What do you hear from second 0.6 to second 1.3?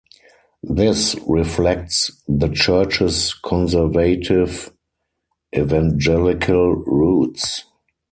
This